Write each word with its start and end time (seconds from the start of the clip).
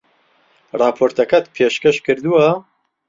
ڕاپۆرتەکەت 0.79 1.45
پێشکەش 1.55 1.97
کردووە؟ 2.05 2.49